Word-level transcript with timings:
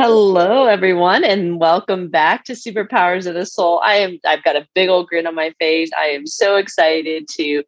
Hello, 0.00 0.66
everyone, 0.66 1.24
and 1.24 1.58
welcome 1.58 2.08
back 2.08 2.44
to 2.44 2.52
Superpowers 2.52 3.26
of 3.26 3.34
the 3.34 3.44
Soul. 3.44 3.80
I 3.82 3.94
am 3.94 4.20
I've 4.24 4.44
got 4.44 4.54
a 4.54 4.64
big 4.72 4.88
old 4.88 5.08
grin 5.08 5.26
on 5.26 5.34
my 5.34 5.52
face. 5.58 5.90
I 5.98 6.04
am 6.04 6.24
so 6.24 6.54
excited 6.54 7.26
to 7.32 7.64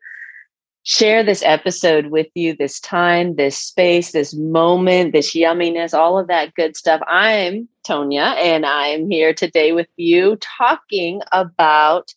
share 0.84 1.24
this 1.24 1.42
episode 1.44 2.06
with 2.06 2.28
you, 2.36 2.54
this 2.54 2.78
time, 2.78 3.34
this 3.34 3.56
space, 3.56 4.12
this 4.12 4.32
moment, 4.32 5.12
this 5.12 5.34
yumminess, 5.34 5.92
all 5.92 6.20
of 6.20 6.28
that 6.28 6.54
good 6.54 6.76
stuff. 6.76 7.00
I'm 7.08 7.68
Tonya, 7.84 8.36
and 8.36 8.64
I'm 8.64 9.10
here 9.10 9.34
today 9.34 9.72
with 9.72 9.88
you 9.96 10.36
talking 10.36 11.22
about 11.32 12.14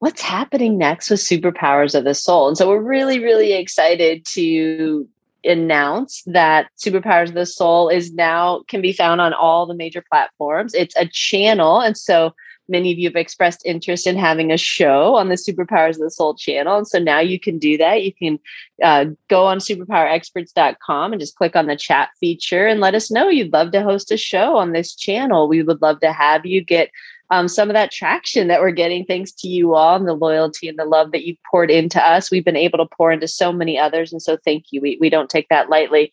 what's 0.00 0.22
happening 0.22 0.76
next 0.76 1.08
with 1.08 1.20
Superpowers 1.20 1.94
of 1.94 2.02
the 2.02 2.14
Soul. 2.14 2.48
And 2.48 2.58
so 2.58 2.68
we're 2.68 2.82
really, 2.82 3.20
really 3.20 3.52
excited 3.52 4.24
to 4.32 5.08
announce 5.46 6.22
that 6.26 6.68
Superpowers 6.78 7.28
of 7.28 7.34
the 7.34 7.46
Soul 7.46 7.88
is 7.88 8.12
now 8.12 8.62
can 8.68 8.82
be 8.82 8.92
found 8.92 9.20
on 9.20 9.32
all 9.32 9.66
the 9.66 9.74
major 9.74 10.04
platforms. 10.10 10.74
It's 10.74 10.96
a 10.96 11.06
channel, 11.06 11.80
and 11.80 11.96
so 11.96 12.34
many 12.68 12.92
of 12.92 12.98
you 12.98 13.08
have 13.08 13.16
expressed 13.16 13.62
interest 13.64 14.06
in 14.06 14.16
having 14.16 14.50
a 14.50 14.56
show 14.56 15.14
on 15.14 15.28
the 15.28 15.36
Superpowers 15.36 15.94
of 15.94 16.00
the 16.00 16.10
Soul 16.10 16.34
channel. 16.34 16.78
And 16.78 16.88
so 16.88 16.98
now 16.98 17.20
you 17.20 17.38
can 17.38 17.58
do 17.58 17.76
that. 17.78 18.02
You 18.02 18.12
can 18.12 18.38
uh, 18.82 19.06
go 19.28 19.46
on 19.46 19.58
superpowerexperts.com 19.58 21.12
and 21.12 21.20
just 21.20 21.36
click 21.36 21.56
on 21.56 21.66
the 21.66 21.76
chat 21.76 22.10
feature 22.18 22.66
and 22.66 22.80
let 22.80 22.94
us 22.94 23.10
know 23.10 23.28
you'd 23.28 23.52
love 23.52 23.72
to 23.72 23.82
host 23.82 24.10
a 24.10 24.16
show 24.16 24.56
on 24.56 24.72
this 24.72 24.94
channel. 24.94 25.48
We 25.48 25.62
would 25.62 25.82
love 25.82 26.00
to 26.00 26.12
have 26.12 26.44
you 26.44 26.64
get 26.64 26.90
um, 27.30 27.48
some 27.48 27.68
of 27.68 27.74
that 27.74 27.90
traction 27.90 28.48
that 28.48 28.60
we're 28.60 28.70
getting 28.70 29.04
thanks 29.04 29.32
to 29.32 29.48
you 29.48 29.74
all 29.74 29.96
and 29.96 30.06
the 30.06 30.14
loyalty 30.14 30.68
and 30.68 30.78
the 30.78 30.84
love 30.84 31.10
that 31.12 31.24
you've 31.24 31.42
poured 31.50 31.70
into 31.70 32.00
us. 32.00 32.30
We've 32.30 32.44
been 32.44 32.56
able 32.56 32.78
to 32.78 32.86
pour 32.96 33.10
into 33.10 33.26
so 33.26 33.52
many 33.52 33.78
others. 33.78 34.12
And 34.12 34.22
so 34.22 34.36
thank 34.44 34.66
you. 34.70 34.80
We, 34.80 34.96
we 35.00 35.10
don't 35.10 35.28
take 35.28 35.48
that 35.48 35.68
lightly. 35.68 36.12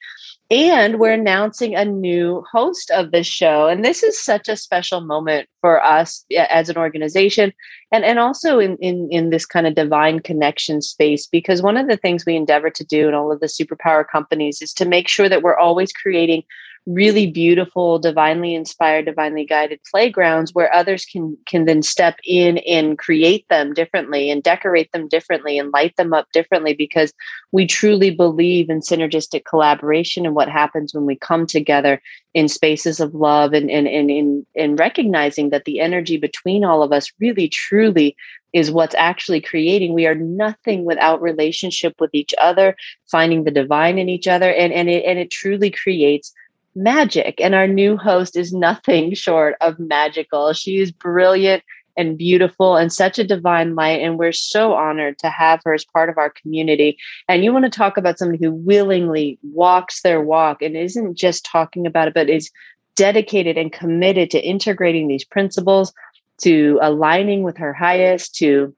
And 0.49 0.99
we're 0.99 1.13
announcing 1.13 1.75
a 1.75 1.85
new 1.85 2.43
host 2.51 2.91
of 2.91 3.11
the 3.11 3.23
show. 3.23 3.67
And 3.67 3.85
this 3.85 4.03
is 4.03 4.23
such 4.23 4.47
a 4.47 4.57
special 4.57 5.01
moment 5.01 5.47
for 5.61 5.83
us 5.83 6.25
as 6.35 6.69
an 6.69 6.77
organization 6.77 7.53
and, 7.91 8.03
and 8.03 8.19
also 8.19 8.59
in, 8.59 8.77
in, 8.77 9.07
in 9.11 9.29
this 9.29 9.45
kind 9.45 9.67
of 9.67 9.75
divine 9.75 10.19
connection 10.19 10.81
space. 10.81 11.27
Because 11.27 11.61
one 11.61 11.77
of 11.77 11.87
the 11.87 11.97
things 11.97 12.25
we 12.25 12.35
endeavor 12.35 12.69
to 12.71 12.83
do 12.83 13.07
in 13.07 13.13
all 13.13 13.31
of 13.31 13.39
the 13.39 13.47
superpower 13.47 14.03
companies 14.07 14.61
is 14.61 14.73
to 14.73 14.85
make 14.85 15.07
sure 15.07 15.29
that 15.29 15.43
we're 15.43 15.57
always 15.57 15.93
creating 15.93 16.43
really 16.85 17.27
beautiful 17.27 17.97
divinely 17.97 18.53
inspired 18.53 19.05
divinely 19.05 19.45
guided 19.45 19.79
playgrounds 19.89 20.53
where 20.53 20.73
others 20.73 21.05
can 21.05 21.37
can 21.45 21.65
then 21.65 21.81
step 21.81 22.17
in 22.25 22.57
and 22.59 22.97
create 22.97 23.47
them 23.49 23.73
differently 23.73 24.29
and 24.29 24.43
decorate 24.43 24.91
them 24.91 25.07
differently 25.07 25.57
and 25.57 25.71
light 25.71 25.95
them 25.95 26.13
up 26.13 26.27
differently 26.33 26.73
because 26.73 27.13
we 27.53 27.65
truly 27.65 28.09
believe 28.11 28.69
in 28.69 28.81
synergistic 28.81 29.45
collaboration 29.45 30.25
and 30.25 30.35
what 30.35 30.49
happens 30.49 30.93
when 30.93 31.05
we 31.05 31.15
come 31.15 31.47
together 31.47 32.01
in 32.33 32.49
spaces 32.49 32.99
of 32.99 33.13
love 33.13 33.53
and 33.53 33.71
and, 33.71 33.87
and 33.87 34.11
in 34.11 34.45
in 34.53 34.75
recognizing 34.75 35.51
that 35.51 35.63
the 35.63 35.79
energy 35.79 36.17
between 36.17 36.65
all 36.65 36.83
of 36.83 36.91
us 36.91 37.11
really 37.19 37.47
truly 37.47 38.15
is 38.53 38.71
what's 38.71 38.95
actually 38.95 39.41
creating. 39.41 39.93
We 39.93 40.05
are 40.05 40.15
nothing 40.15 40.85
without 40.85 41.21
relationship 41.21 41.95
with 41.99 42.11
each 42.13 42.33
other 42.39 42.75
finding 43.09 43.43
the 43.43 43.51
divine 43.51 43.97
in 43.97 44.09
each 44.09 44.27
other 44.27 44.51
and 44.51 44.71
and 44.71 44.89
it 44.89 45.03
and 45.05 45.17
it 45.17 45.31
truly 45.31 45.71
creates 45.71 46.33
magic. 46.75 47.39
And 47.39 47.55
our 47.55 47.67
new 47.67 47.97
host 47.97 48.35
is 48.35 48.53
nothing 48.53 49.13
short 49.13 49.55
of 49.61 49.79
magical. 49.79 50.53
She 50.53 50.79
is 50.79 50.91
brilliant 50.91 51.63
and 51.95 52.17
beautiful 52.17 52.75
and 52.75 52.91
such 52.91 53.19
a 53.19 53.23
divine 53.23 53.75
light. 53.75 54.01
And 54.01 54.17
we're 54.17 54.31
so 54.31 54.73
honored 54.73 55.19
to 55.19 55.29
have 55.29 55.61
her 55.63 55.73
as 55.73 55.85
part 55.85 56.09
of 56.09 56.17
our 56.17 56.29
community. 56.29 56.97
And 57.27 57.43
you 57.43 57.53
want 57.53 57.65
to 57.65 57.69
talk 57.69 57.97
about 57.97 58.17
somebody 58.17 58.43
who 58.43 58.51
willingly 58.51 59.37
walks 59.43 60.01
their 60.01 60.21
walk 60.21 60.61
and 60.61 60.75
isn't 60.75 61.17
just 61.17 61.45
talking 61.45 61.85
about 61.85 62.07
it, 62.07 62.13
but 62.13 62.29
is 62.29 62.49
dedicated 62.95 63.57
and 63.57 63.71
committed 63.71 64.31
to 64.31 64.43
integrating 64.43 65.07
these 65.07 65.25
principles, 65.25 65.93
to 66.41 66.79
aligning 66.81 67.43
with 67.43 67.57
her 67.57 67.73
highest, 67.73 68.35
to 68.35 68.75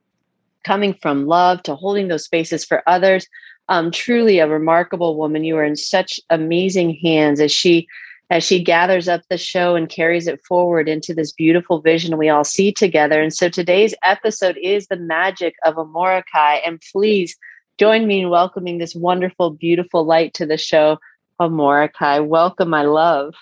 coming 0.64 0.94
from 0.94 1.28
love, 1.28 1.62
to 1.64 1.76
holding 1.76 2.08
those 2.08 2.26
spaces 2.26 2.66
for 2.66 2.84
others 2.88 3.28
um, 3.70 3.92
truly 3.92 4.40
a 4.40 4.48
remarkable 4.48 5.18
woman. 5.18 5.44
You 5.44 5.58
are 5.58 5.64
in 5.64 5.76
such 5.76 6.20
amazing 6.30 6.96
hands 7.04 7.40
as 7.40 7.52
she 7.52 7.88
as 8.30 8.44
she 8.44 8.64
gathers 8.64 9.08
up 9.08 9.22
the 9.30 9.38
show 9.38 9.76
and 9.76 9.88
carries 9.88 10.28
it 10.28 10.44
forward 10.44 10.90
into 10.90 11.14
this 11.14 11.32
beautiful 11.32 11.80
vision 11.80 12.18
we 12.18 12.30
all 12.30 12.44
see 12.44 12.72
together. 12.72 13.22
And 13.22 13.34
so 13.34 13.50
today's 13.50 13.94
episode 14.04 14.58
is 14.62 14.88
the 14.88 14.96
magic 14.96 15.56
of 15.64 15.76
Amorahki. 15.76 16.60
And 16.66 16.82
please 16.92 17.38
join 17.78 18.08
me 18.08 18.22
in 18.22 18.30
welcoming 18.30 18.80
this 18.80 18.96
wonderful, 18.96 19.52
beautiful 19.52 20.06
light 20.06 20.34
to 20.36 20.46
the 20.46 20.58
show, 20.58 20.98
Amorahki. 21.40 22.26
Welcome, 22.26 22.70
my 22.70 22.84
love. 22.84 23.36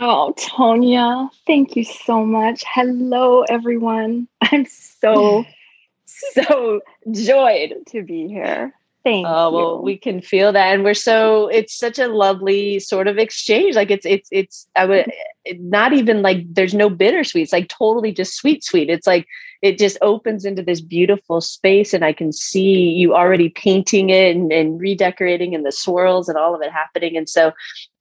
Oh, 0.00 0.34
Tonya, 0.36 1.30
thank 1.46 1.76
you 1.76 1.84
so 1.84 2.26
much. 2.26 2.62
Hello, 2.66 3.42
everyone. 3.48 4.28
I'm 4.42 4.66
so, 4.66 5.44
so 6.04 6.80
joyed 7.10 7.74
to 7.88 8.02
be 8.02 8.28
here. 8.28 8.74
Thank 9.04 9.26
oh 9.28 9.50
you. 9.50 9.54
well 9.54 9.82
we 9.82 9.98
can 9.98 10.22
feel 10.22 10.50
that 10.52 10.72
and 10.72 10.82
we're 10.82 10.94
so 10.94 11.48
it's 11.48 11.76
such 11.76 11.98
a 11.98 12.08
lovely 12.08 12.80
sort 12.80 13.06
of 13.06 13.18
exchange 13.18 13.76
like 13.76 13.90
it's 13.90 14.06
it's 14.06 14.28
it's 14.32 14.66
i 14.74 14.86
would 14.86 15.04
mm-hmm. 15.04 15.68
not 15.68 15.92
even 15.92 16.22
like 16.22 16.38
there's 16.48 16.72
no 16.72 16.88
bittersweet 16.88 17.42
it's 17.42 17.52
like 17.52 17.68
totally 17.68 18.12
just 18.12 18.34
sweet 18.34 18.64
sweet 18.64 18.88
it's 18.88 19.06
like 19.06 19.26
it 19.64 19.78
just 19.78 19.96
opens 20.02 20.44
into 20.44 20.62
this 20.62 20.82
beautiful 20.82 21.40
space 21.40 21.94
and 21.94 22.04
i 22.04 22.12
can 22.12 22.30
see 22.32 22.90
you 22.90 23.14
already 23.14 23.48
painting 23.48 24.10
it 24.10 24.36
and, 24.36 24.52
and 24.52 24.78
redecorating 24.80 25.54
and 25.54 25.64
the 25.64 25.72
swirls 25.72 26.28
and 26.28 26.38
all 26.38 26.54
of 26.54 26.62
it 26.62 26.70
happening. 26.70 27.16
And 27.16 27.28
so 27.28 27.52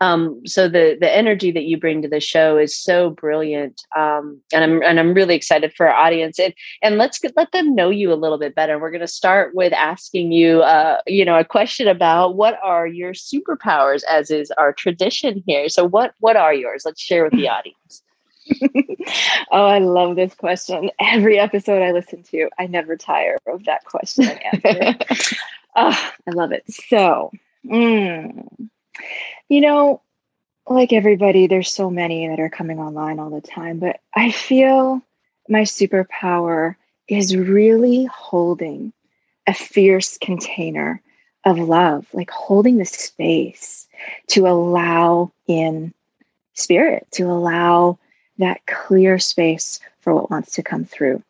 um 0.02 0.42
so 0.46 0.68
the 0.68 0.98
the 1.00 1.10
energy 1.10 1.52
that 1.52 1.64
you 1.64 1.78
bring 1.78 2.02
to 2.02 2.08
the 2.10 2.20
show 2.20 2.58
is 2.58 2.78
so 2.78 3.12
brilliant 3.12 3.82
um 3.96 4.42
and 4.52 4.64
i'm 4.64 4.84
and 4.84 5.00
i'm 5.00 5.14
really 5.14 5.36
excited 5.36 5.74
for 5.74 5.88
our 5.88 5.96
audience. 5.96 6.40
And 6.40 6.54
and 6.82 6.98
let's 6.98 7.20
get, 7.20 7.34
let 7.38 7.52
them 7.52 7.76
know 7.76 7.90
you 7.90 8.12
a 8.12 8.16
little 8.24 8.38
bit 8.38 8.56
better. 8.56 8.78
We're 8.80 8.92
going 8.92 9.02
to 9.02 9.08
start 9.08 9.56
with 9.56 9.74
asking 9.74 10.32
you 10.32 10.62
uh 10.62 11.00
you 11.08 11.26
know 11.26 11.38
a 11.38 11.46
question 11.46 11.88
about 11.88 12.36
what 12.36 12.60
are 12.64 12.88
your 12.88 13.14
superpowers 13.14 14.04
as 14.10 14.30
is 14.30 14.52
our 14.58 14.74
tradition 14.74 15.44
here. 15.46 15.70
So 15.70 15.86
what 15.86 16.14
what 16.20 16.36
are 16.36 16.54
yours? 16.54 16.84
Let's 16.86 17.02
share 17.02 17.24
with 17.24 17.34
the 17.34 17.50
audience 17.58 18.04
oh, 19.52 19.66
I 19.66 19.80
love 19.80 20.16
this 20.16 20.34
question. 20.36 20.92
Every 21.00 21.40
episode 21.40 21.82
I 21.82 21.92
listen 21.92 22.24
to, 22.24 22.50
I 22.58 22.68
never 22.68 22.96
tire 22.98 23.38
of 23.48 23.66
that 23.66 23.86
question 23.86 24.26
and 24.26 24.66
answer. 24.66 25.36
oh, 25.76 26.12
I 26.28 26.32
love 26.32 26.52
it. 26.52 26.64
So, 26.70 27.32
mm, 27.66 28.70
you 29.50 29.62
know, 29.62 30.02
like 30.68 30.94
everybody, 30.94 31.48
there's 31.48 31.74
so 31.74 31.90
many 31.90 32.28
that 32.28 32.40
are 32.40 32.50
coming 32.50 32.80
online 32.80 33.20
all 33.20 33.30
the 33.30 33.42
time, 33.42 33.80
but 33.80 34.00
I 34.16 34.32
feel 34.32 35.02
my 35.50 35.62
superpower 35.62 36.76
is 37.08 37.36
really 37.36 38.06
holding 38.06 38.94
a 39.48 39.54
fierce 39.54 40.18
container 40.18 41.02
of 41.46 41.60
love, 41.60 42.08
like 42.14 42.30
holding 42.30 42.78
the 42.78 42.86
space 42.86 43.88
to 44.28 44.48
allow 44.48 45.32
in 45.48 45.94
spirit, 46.54 47.08
to 47.12 47.24
allow 47.24 48.00
that 48.38 48.66
clear 48.66 49.20
space 49.20 49.80
for 50.02 50.14
what 50.14 50.30
wants 50.30 50.52
to 50.54 50.64
come 50.64 50.86
through. 50.86 51.22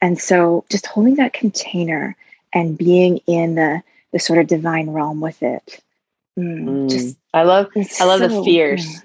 And 0.00 0.18
so 0.18 0.64
just 0.70 0.86
holding 0.86 1.16
that 1.16 1.32
container 1.32 2.16
and 2.54 2.78
being 2.78 3.18
in 3.26 3.54
the 3.54 3.82
the 4.12 4.18
sort 4.18 4.38
of 4.38 4.46
divine 4.46 4.90
realm 4.90 5.20
with 5.20 5.42
it. 5.42 5.80
Mm, 6.38 6.64
mm. 6.64 6.90
Just 6.90 7.16
I 7.34 7.42
love 7.42 7.68
I 8.00 8.04
love 8.04 8.20
so, 8.20 8.28
the 8.28 8.44
fierce. 8.44 9.02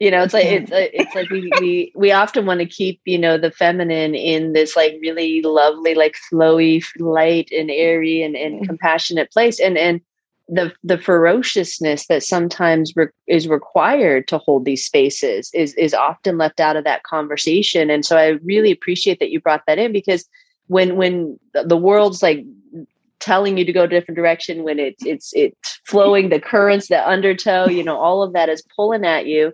You 0.00 0.12
know, 0.12 0.22
it's 0.22 0.32
like 0.32 0.46
it's 0.46 0.70
it's 0.72 1.14
like 1.14 1.28
we 1.30 1.50
we 1.60 1.92
we 1.94 2.12
often 2.12 2.46
want 2.46 2.60
to 2.60 2.66
keep 2.66 3.00
you 3.04 3.18
know 3.18 3.36
the 3.36 3.50
feminine 3.50 4.14
in 4.14 4.52
this 4.52 4.76
like 4.76 4.96
really 5.00 5.42
lovely 5.42 5.94
like 5.94 6.14
flowy 6.32 6.84
light 6.98 7.50
and 7.50 7.70
airy 7.70 8.22
and, 8.22 8.36
and 8.36 8.62
mm. 8.62 8.66
compassionate 8.66 9.32
place 9.32 9.58
and 9.58 9.76
and 9.76 10.00
the 10.48 10.72
the 10.82 10.98
ferociousness 10.98 12.06
that 12.06 12.22
sometimes 12.22 12.96
re- 12.96 13.08
is 13.26 13.48
required 13.48 14.26
to 14.28 14.38
hold 14.38 14.64
these 14.64 14.84
spaces 14.84 15.50
is 15.52 15.74
is 15.74 15.92
often 15.92 16.38
left 16.38 16.58
out 16.58 16.76
of 16.76 16.84
that 16.84 17.02
conversation 17.02 17.90
and 17.90 18.04
so 18.04 18.16
i 18.16 18.28
really 18.42 18.70
appreciate 18.70 19.18
that 19.20 19.30
you 19.30 19.40
brought 19.40 19.62
that 19.66 19.78
in 19.78 19.92
because 19.92 20.26
when 20.68 20.96
when 20.96 21.38
the 21.64 21.76
world's 21.76 22.22
like 22.22 22.44
telling 23.20 23.58
you 23.58 23.64
to 23.64 23.72
go 23.72 23.82
a 23.82 23.88
different 23.88 24.16
direction 24.16 24.62
when 24.62 24.78
it's 24.78 25.04
it's 25.04 25.32
it's 25.34 25.80
flowing 25.84 26.28
the 26.28 26.40
currents 26.40 26.88
the 26.88 27.08
undertow 27.08 27.66
you 27.66 27.82
know 27.82 27.98
all 27.98 28.22
of 28.22 28.32
that 28.32 28.48
is 28.48 28.62
pulling 28.74 29.04
at 29.04 29.26
you 29.26 29.52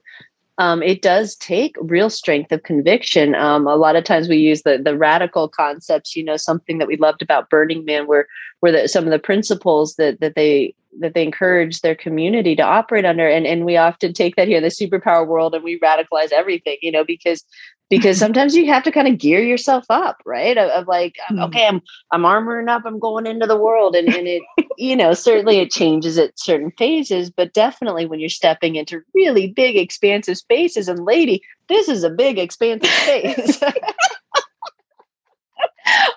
um, 0.58 0.82
it 0.82 1.02
does 1.02 1.34
take 1.36 1.74
real 1.80 2.08
strength 2.08 2.52
of 2.52 2.62
conviction. 2.62 3.34
Um, 3.34 3.66
a 3.66 3.74
lot 3.74 3.96
of 3.96 4.04
times 4.04 4.28
we 4.28 4.36
use 4.36 4.62
the 4.62 4.78
the 4.78 4.96
radical 4.96 5.48
concepts. 5.48 6.14
You 6.14 6.22
know, 6.22 6.36
something 6.36 6.78
that 6.78 6.86
we 6.86 6.96
loved 6.96 7.22
about 7.22 7.50
Burning 7.50 7.84
Man 7.84 8.06
were 8.06 8.28
were 8.60 8.70
the, 8.70 8.88
some 8.88 9.04
of 9.04 9.10
the 9.10 9.18
principles 9.18 9.96
that 9.96 10.20
that 10.20 10.36
they 10.36 10.74
that 11.00 11.14
they 11.14 11.22
encourage 11.22 11.80
their 11.80 11.94
community 11.94 12.56
to 12.56 12.62
operate 12.62 13.04
under. 13.04 13.28
And 13.28 13.46
and 13.46 13.64
we 13.64 13.76
often 13.76 14.12
take 14.12 14.36
that 14.36 14.48
here 14.48 14.58
in 14.58 14.62
the 14.62 14.68
superpower 14.68 15.26
world 15.26 15.54
and 15.54 15.64
we 15.64 15.78
radicalize 15.80 16.32
everything 16.32 16.76
you 16.82 16.92
know 16.92 17.04
because 17.04 17.44
because 17.90 18.18
sometimes 18.24 18.54
you 18.54 18.66
have 18.66 18.82
to 18.84 18.92
kind 18.92 19.08
of 19.08 19.18
gear 19.18 19.42
yourself 19.42 19.84
up 19.90 20.20
right? 20.24 20.56
Of, 20.56 20.70
of 20.70 20.88
like 20.88 21.16
mm-hmm. 21.30 21.42
okay 21.44 21.66
i'm 21.66 21.80
i'm 22.10 22.22
armoring 22.22 22.68
up 22.68 22.82
i'm 22.84 22.98
going 22.98 23.26
into 23.26 23.46
the 23.46 23.58
world 23.58 23.94
and, 23.94 24.08
and 24.14 24.26
it 24.26 24.42
you 24.78 24.96
know 24.96 25.14
certainly 25.14 25.58
it 25.58 25.70
changes 25.70 26.18
at 26.18 26.38
certain 26.38 26.72
phases 26.78 27.30
but 27.30 27.52
definitely 27.52 28.06
when 28.06 28.20
you're 28.20 28.28
stepping 28.28 28.76
into 28.76 29.02
really 29.14 29.48
big 29.48 29.76
expansive 29.76 30.36
spaces 30.36 30.88
and 30.88 31.04
lady 31.04 31.42
this 31.68 31.88
is 31.88 32.04
a 32.04 32.10
big 32.10 32.38
expansive 32.38 32.90
space. 32.90 33.62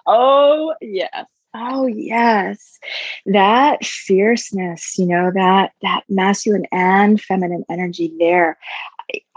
Oh 0.09 0.73
yes 0.81 1.25
Oh 1.59 1.87
yes. 1.87 2.79
That 3.25 3.83
fierceness, 3.83 4.97
you 4.97 5.07
know, 5.07 5.31
that 5.33 5.71
that 5.81 6.03
masculine 6.07 6.65
and 6.71 7.19
feminine 7.19 7.65
energy 7.69 8.13
there. 8.19 8.57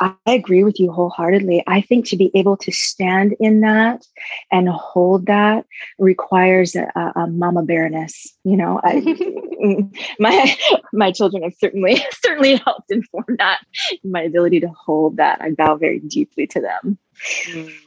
I, 0.01 0.15
I 0.27 0.33
agree 0.33 0.65
with 0.65 0.81
you 0.81 0.91
wholeheartedly. 0.91 1.63
I 1.67 1.81
think 1.81 2.07
to 2.07 2.17
be 2.17 2.31
able 2.35 2.57
to 2.59 2.73
stand 2.73 3.37
in 3.41 3.61
that 3.61 4.05
and 4.51 4.69
hold 4.69 5.27
that 5.27 5.65
requires 5.99 6.75
a, 6.75 7.13
a 7.17 7.27
mama 7.29 7.63
bearness. 7.63 8.37
You 8.45 8.57
know, 8.57 8.81
I, 8.83 9.01
my 10.19 10.57
my 10.93 11.13
children 11.13 11.43
have 11.43 11.55
certainly 11.59 12.03
certainly 12.25 12.57
helped 12.57 12.91
inform 12.91 13.37
that 13.39 13.61
my 14.05 14.23
ability 14.23 14.61
to 14.61 14.69
hold 14.69 15.17
that. 15.17 15.41
I 15.41 15.51
bow 15.51 15.77
very 15.77 16.01
deeply 16.01 16.47
to 16.49 16.61
them. 16.61 16.99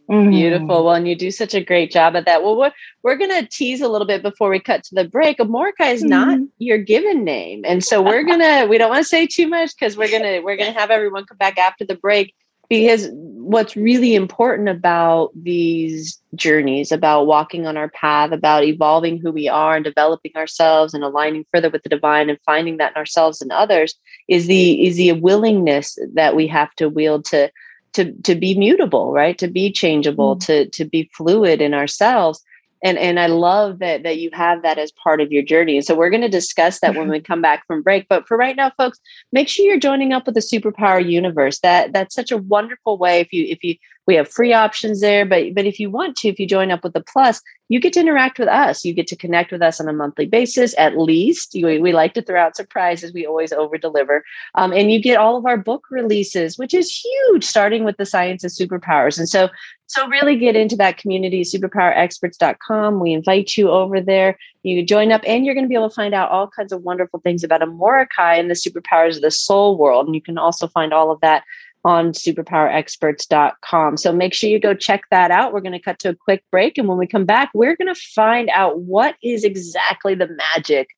Mm, 0.10 0.30
beautiful. 0.30 0.68
Mm. 0.68 0.84
Well, 0.86 0.92
and 0.92 1.08
you 1.08 1.16
do 1.16 1.31
such 1.31 1.54
a 1.54 1.64
great 1.64 1.92
job 1.92 2.16
at 2.16 2.25
that. 2.25 2.44
Well, 2.44 2.58
we're, 2.58 2.72
we're 3.02 3.16
going 3.16 3.31
to 3.31 3.48
tease 3.50 3.81
a 3.81 3.88
little 3.88 4.06
bit 4.06 4.22
before 4.22 4.50
we 4.50 4.60
cut 4.60 4.84
to 4.84 4.96
the 4.96 5.06
break. 5.06 5.40
Amorahki 5.40 5.92
is 5.92 6.04
mm. 6.04 6.10
not 6.10 6.28
mm-hmm. 6.28 6.46
your 6.60 6.78
given 6.78 7.24
name. 7.24 7.64
And 7.66 7.84
so 7.84 8.02
we're 8.02 8.24
going 8.24 8.42
to, 8.42 8.68
we 8.70 8.78
don't 8.78 8.90
want 8.90 9.02
to 9.02 9.10
say 9.10 9.25
too 9.25 9.48
much 9.48 9.72
because 9.78 9.98
we're 9.98 10.10
going 10.10 10.24
to, 10.24 10.42
we're 10.42 10.58
going 10.58 10.72
to 10.72 10.80
have 10.80 10.92
everyone 10.92 11.25
come 11.25 11.38
back 11.38 11.58
after 11.58 11.86
the 11.86 11.96
break 11.96 12.36
because 12.70 13.10
what's 13.44 13.75
really 13.75 14.16
important 14.16 14.69
about 14.69 15.31
these 15.36 16.19
journeys, 16.36 16.92
about 16.92 17.28
walking 17.28 17.68
on 17.68 17.78
our 17.78 17.90
path, 17.90 18.31
about 18.31 18.63
evolving 18.63 19.18
who 19.18 19.31
we 19.31 19.48
are 19.48 19.75
and 19.75 19.84
developing 19.84 20.31
ourselves 20.36 20.94
and 20.94 21.04
aligning 21.04 21.45
further 21.51 21.69
with 21.69 21.84
the 21.84 21.90
divine 21.90 22.30
and 22.30 22.40
finding 22.45 22.78
that 22.78 22.94
in 22.95 22.98
ourselves 22.98 23.42
and 23.42 23.51
others 23.51 23.95
is 24.28 24.48
the, 24.48 24.86
is 24.88 24.95
the 24.95 25.12
willingness 25.13 25.98
that 26.13 26.36
we 26.36 26.48
have 26.48 26.74
to 26.75 26.90
wield 26.90 27.25
to, 27.25 27.51
to 27.94 28.12
to 28.24 28.34
be 28.34 28.57
mutable 28.57 29.12
right 29.12 29.38
to 29.38 29.48
be 29.48 29.72
changeable 29.72 30.36
mm. 30.36 30.46
to 30.46 30.68
to 30.69 30.84
be 30.84 31.10
fluid 31.13 31.62
in 31.62 31.74
ourselves 31.74 32.44
and 32.83 32.97
and 32.97 33.19
i 33.19 33.27
love 33.27 33.80
that 33.80 34.03
that 34.03 34.19
you 34.19 34.30
have 34.33 34.62
that 34.62 34.77
as 34.77 34.91
part 34.91 35.21
of 35.21 35.31
your 35.31 35.44
journey. 35.44 35.77
And 35.77 35.85
so 35.85 35.95
we're 35.95 36.09
going 36.09 36.21
to 36.21 36.30
discuss 36.30 36.80
that 36.80 36.95
when 36.95 37.06
mm-hmm. 37.06 37.12
we 37.13 37.21
come 37.21 37.41
back 37.41 37.65
from 37.65 37.81
break. 37.81 38.07
But 38.09 38.27
for 38.27 38.38
right 38.38 38.56
now 38.56 38.71
folks 38.77 39.00
make 39.31 39.47
sure 39.47 39.65
you're 39.65 39.80
joining 39.80 40.13
up 40.13 40.25
with 40.25 40.35
the 40.35 40.41
superpower 40.41 41.03
universe. 41.03 41.59
That 41.59 41.94
that's 41.94 42.15
such 42.15 42.31
a 42.31 42.38
wonderful 42.38 42.97
way 42.97 43.19
if 43.19 43.31
you 43.31 43.45
if 43.45 43.63
you 43.63 43.75
we 44.07 44.15
have 44.15 44.29
free 44.29 44.53
options 44.53 45.01
there 45.01 45.25
but 45.25 45.53
but 45.53 45.65
if 45.65 45.79
you 45.79 45.89
want 45.89 46.15
to 46.15 46.27
if 46.27 46.39
you 46.39 46.47
join 46.47 46.71
up 46.71 46.83
with 46.83 46.94
the 46.94 47.01
plus 47.01 47.41
you 47.73 47.79
get 47.79 47.94
to 47.94 48.01
interact 48.01 48.38
with 48.38 48.50
us. 48.50 48.85
You 48.85 48.94
get 48.94 49.07
to 49.07 49.15
connect 49.15 49.51
with 49.51 49.63
us 49.63 49.81
on 49.81 49.88
a 49.88 49.94
monthly 49.94 50.27
basis 50.27 50.75
at 50.77 50.95
least. 50.95 51.51
We, 51.55 51.79
we 51.79 51.91
like 51.91 52.13
to 52.13 52.21
throw 52.21 52.39
out 52.39 52.55
surprises. 52.55 53.13
We 53.13 53.25
always 53.25 53.51
over 53.51 53.79
deliver 53.79 54.23
um, 54.53 54.71
and 54.73 54.91
you 54.91 55.01
get 55.01 55.17
all 55.17 55.38
of 55.38 55.45
our 55.45 55.57
book 55.57 55.85
releases 55.89 56.57
which 56.57 56.73
is 56.73 56.91
huge 56.91 57.44
starting 57.44 57.83
with 57.83 57.97
the 57.97 58.05
science 58.05 58.44
of 58.44 58.51
superpowers. 58.51 59.17
And 59.17 59.27
so 59.27 59.50
so 59.88 60.07
really 60.07 60.38
get 60.38 60.55
into 60.55 60.75
that 60.77 60.97
community 60.97 61.41
superpowerexperts.com 61.41 63.00
we 63.00 63.13
invite 63.13 63.57
you 63.57 63.69
over 63.69 64.00
there. 64.00 64.38
You 64.61 64.85
join 64.85 65.11
up 65.11 65.21
and 65.25 65.45
you're 65.45 65.55
going 65.55 65.65
to 65.65 65.69
be 65.69 65.75
able 65.75 65.89
to 65.89 65.95
find 65.95 66.13
out 66.13 66.29
all 66.29 66.47
kinds 66.47 66.71
of 66.71 66.83
wonderful 66.83 67.21
things 67.21 67.44
about 67.44 67.61
Amorahki 67.61 68.39
and 68.39 68.50
the 68.50 68.55
superpowers 68.55 69.15
of 69.15 69.21
the 69.21 69.31
soul 69.31 69.77
world. 69.77 70.05
And 70.05 70.15
you 70.15 70.21
can 70.21 70.38
also 70.38 70.67
find 70.67 70.94
all 70.94 71.11
of 71.11 71.19
that 71.21 71.44
on 71.85 72.12
superpowerexperts.com. 72.12 73.97
So 73.97 74.13
make 74.13 74.33
sure 74.33 74.50
you 74.50 74.59
go 74.59 74.74
check 74.74 75.03
that 75.12 75.31
out. 75.31 75.53
We're 75.53 75.62
going 75.62 75.74
to 75.74 75.80
cut 75.80 76.00
to 76.00 76.09
a 76.09 76.15
quick 76.15 76.44
break. 76.50 76.77
And 76.77 76.88
when 76.88 76.97
we 76.97 77.07
come 77.07 77.25
back, 77.25 77.51
we're 77.53 77.75
going 77.75 77.94
to 77.94 78.01
find 78.15 78.50
out 78.50 78.80
what 78.80 79.15
is 79.21 79.44
exactly 79.44 80.15
the 80.15 80.30
magic 80.56 80.89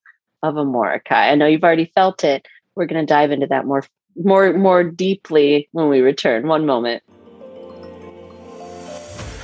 of 0.43 0.55
Amorahki. 0.55 1.11
I 1.11 1.35
know 1.35 1.47
you've 1.47 1.63
already 1.63 1.91
felt 1.95 2.23
it. 2.23 2.47
We're 2.75 2.85
going 2.85 3.05
to 3.05 3.11
dive 3.11 3.31
into 3.31 3.47
that 3.47 3.65
more, 3.65 3.83
more, 4.15 4.53
more 4.53 4.83
deeply 4.83 5.69
when 5.71 5.89
we 5.89 6.01
return. 6.01 6.47
One 6.47 6.65
moment. 6.65 7.01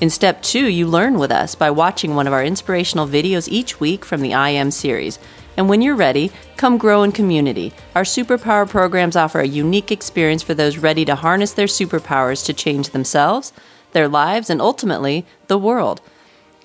In 0.00 0.10
step 0.10 0.42
two, 0.42 0.66
you 0.66 0.88
learn 0.88 1.18
with 1.20 1.30
us 1.30 1.54
by 1.54 1.70
watching 1.70 2.14
one 2.14 2.26
of 2.26 2.32
our 2.32 2.44
inspirational 2.44 3.06
videos 3.06 3.48
each 3.48 3.78
week 3.78 4.04
from 4.04 4.22
the 4.22 4.34
I 4.34 4.50
Am 4.50 4.72
series. 4.72 5.20
And 5.56 5.68
when 5.68 5.82
you're 5.82 5.94
ready, 5.94 6.32
come 6.56 6.78
grow 6.78 7.04
in 7.04 7.12
community. 7.12 7.72
Our 7.94 8.02
superpower 8.02 8.68
programs 8.68 9.14
offer 9.14 9.38
a 9.38 9.46
unique 9.46 9.92
experience 9.92 10.42
for 10.42 10.52
those 10.52 10.78
ready 10.78 11.04
to 11.04 11.14
harness 11.14 11.52
their 11.52 11.68
superpowers 11.68 12.44
to 12.46 12.52
change 12.52 12.90
themselves, 12.90 13.52
their 13.92 14.08
lives, 14.08 14.50
and 14.50 14.60
ultimately, 14.60 15.26
the 15.46 15.58
world. 15.58 16.00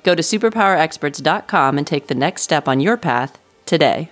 Go 0.04 0.16
to 0.16 0.24
superpowerexperts.com 0.24 1.78
and 1.78 1.86
take 1.86 2.08
the 2.08 2.16
next 2.16 2.42
step 2.42 2.68
on 2.68 2.80
your 2.80 2.98
path 2.98 3.38
today. 3.68 4.10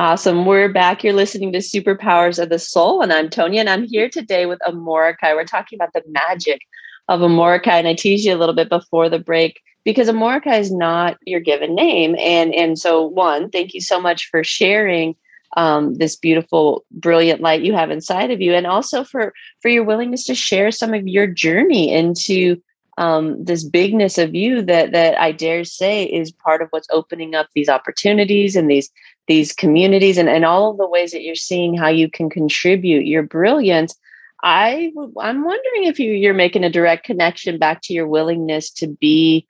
Awesome. 0.00 0.46
We're 0.46 0.72
back. 0.72 1.04
You're 1.04 1.12
listening 1.12 1.52
to 1.52 1.58
Superpowers 1.58 2.42
of 2.42 2.48
the 2.48 2.58
Soul, 2.58 3.02
and 3.02 3.12
I'm 3.12 3.28
Tonya, 3.28 3.58
and 3.58 3.68
I'm 3.68 3.86
here 3.86 4.08
today 4.08 4.46
with 4.46 4.58
Amorahki. 4.66 5.34
We're 5.34 5.44
talking 5.44 5.76
about 5.76 5.92
the 5.92 6.02
magic 6.08 6.62
of 7.08 7.20
Amorahki, 7.20 7.66
and 7.66 7.86
I 7.86 7.92
teased 7.92 8.24
you 8.24 8.34
a 8.34 8.38
little 8.40 8.54
bit 8.54 8.70
before 8.70 9.10
the 9.10 9.18
break 9.18 9.60
because 9.84 10.08
Amorahki 10.08 10.58
is 10.58 10.72
not 10.72 11.18
your 11.26 11.40
given 11.40 11.74
name. 11.74 12.16
And 12.18 12.54
and 12.54 12.78
so 12.78 13.04
one, 13.04 13.50
thank 13.50 13.74
you 13.74 13.82
so 13.82 14.00
much 14.00 14.30
for 14.30 14.42
sharing 14.42 15.16
um, 15.58 15.96
this 15.96 16.16
beautiful, 16.16 16.86
brilliant 16.92 17.42
light 17.42 17.60
you 17.60 17.74
have 17.74 17.90
inside 17.90 18.30
of 18.30 18.40
you, 18.40 18.54
and 18.54 18.66
also 18.66 19.04
for 19.04 19.34
for 19.60 19.68
your 19.68 19.84
willingness 19.84 20.24
to 20.28 20.34
share 20.34 20.70
some 20.70 20.94
of 20.94 21.06
your 21.06 21.26
journey 21.26 21.92
into 21.92 22.56
um, 23.00 23.42
this 23.42 23.64
bigness 23.64 24.18
of 24.18 24.34
you 24.34 24.60
that 24.62 24.92
that 24.92 25.18
I 25.18 25.32
dare 25.32 25.64
say 25.64 26.04
is 26.04 26.30
part 26.30 26.60
of 26.60 26.68
what's 26.68 26.86
opening 26.92 27.34
up 27.34 27.48
these 27.54 27.70
opportunities 27.70 28.54
and 28.54 28.70
these 28.70 28.90
these 29.26 29.54
communities 29.54 30.18
and, 30.18 30.28
and 30.28 30.44
all 30.44 30.70
of 30.70 30.76
the 30.76 30.86
ways 30.86 31.12
that 31.12 31.22
you're 31.22 31.34
seeing 31.34 31.74
how 31.74 31.88
you 31.88 32.10
can 32.10 32.28
contribute 32.28 33.06
your 33.06 33.22
brilliance. 33.22 33.96
I 34.42 34.92
i'm 35.18 35.44
wondering 35.44 35.84
if 35.84 35.98
you 35.98 36.12
you're 36.12 36.34
making 36.34 36.64
a 36.64 36.70
direct 36.70 37.04
connection 37.04 37.58
back 37.58 37.80
to 37.82 37.92
your 37.92 38.06
willingness 38.06 38.70
to 38.70 38.86
be 38.86 39.46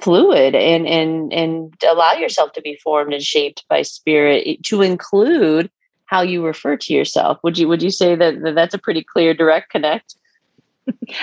fluid 0.00 0.54
and 0.54 0.86
and 0.86 1.32
and 1.32 1.74
allow 1.88 2.12
yourself 2.12 2.52
to 2.52 2.60
be 2.60 2.76
formed 2.82 3.12
and 3.12 3.22
shaped 3.22 3.64
by 3.68 3.82
spirit 3.82 4.62
to 4.64 4.82
include 4.82 5.70
how 6.06 6.22
you 6.22 6.44
refer 6.44 6.76
to 6.76 6.92
yourself. 6.92 7.38
Would 7.44 7.56
you 7.56 7.68
would 7.68 7.82
you 7.82 7.90
say 7.90 8.16
that, 8.16 8.42
that 8.42 8.56
that's 8.56 8.74
a 8.74 8.78
pretty 8.78 9.04
clear 9.04 9.32
direct 9.32 9.70
connect 9.70 10.16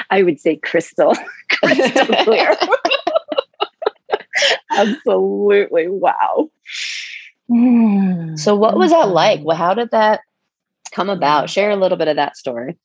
i 0.10 0.24
would 0.24 0.40
say 0.40 0.56
crystal 0.56 1.14
crystal 1.50 2.16
clear 2.24 2.56
absolutely 4.72 5.88
wow 5.88 6.50
so, 8.36 8.56
what 8.56 8.78
was 8.78 8.92
that 8.92 9.10
like? 9.10 9.42
Well, 9.44 9.58
how 9.58 9.74
did 9.74 9.92
that 9.92 10.22
come 10.94 11.10
about? 11.10 11.50
Share 11.50 11.72
a 11.72 11.76
little 11.76 11.98
bit 11.98 12.08
of 12.08 12.16
that 12.16 12.38
story. 12.38 12.78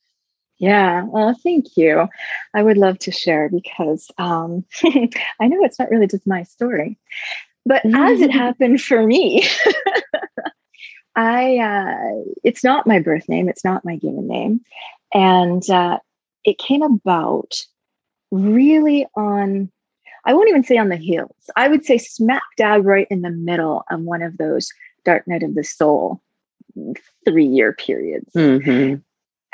Yeah, 0.59 1.05
well, 1.05 1.37
thank 1.41 1.77
you. 1.77 2.09
I 2.53 2.63
would 2.63 2.77
love 2.77 2.99
to 3.01 3.13
share 3.13 3.49
because 3.49 4.11
um, 4.19 4.65
I 4.85 5.47
know 5.47 5.65
it's 5.65 5.79
not 5.79 5.91
really 5.91 6.09
just 6.09 6.27
my 6.27 6.43
story, 6.43 6.99
but 7.65 7.85
as 7.85 8.21
it 8.21 8.33
happened 8.33 8.81
for 8.81 9.07
me, 9.07 9.47
I 11.15 11.59
uh, 11.59 12.33
it's 12.43 12.65
not 12.65 12.87
my 12.87 12.99
birth 12.99 13.29
name, 13.29 13.49
it's 13.49 13.65
not 13.65 13.85
my 13.85 13.97
given 13.97 14.27
name, 14.27 14.63
and 15.15 15.69
uh, 15.71 15.99
it 16.47 16.59
came 16.59 16.83
about 16.83 17.55
really 18.31 19.07
on 19.15 19.71
I 20.25 20.35
won't 20.35 20.49
even 20.49 20.65
say 20.65 20.77
on 20.77 20.89
the 20.89 20.97
heels. 20.97 21.37
I 21.55 21.69
would 21.69 21.85
say 21.85 21.99
smack 21.99 22.43
dab 22.57 22.85
right 22.85 23.07
in 23.11 23.23
the 23.23 23.31
middle 23.31 23.85
of 23.91 24.01
one 24.01 24.23
of 24.23 24.39
those 24.39 24.69
dark 25.05 25.29
night 25.29 25.45
of 25.45 25.55
the 25.55 25.63
soul 25.63 26.21
three 27.25 27.47
year 27.47 27.73
periods. 27.73 28.33
Mm-hmm. 28.35 28.97